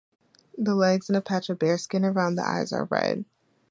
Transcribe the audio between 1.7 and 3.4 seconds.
skin around the eye are red.